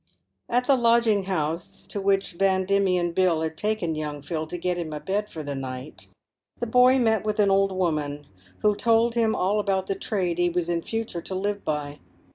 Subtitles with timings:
[0.49, 4.57] 73 At the lodging house to which Van Diemen Bill had taken young Phil to
[4.57, 6.07] get him a bed for the night,
[6.59, 8.25] the boy met with an old woman,
[8.63, 11.99] who told him all about the trade he was in future to live by.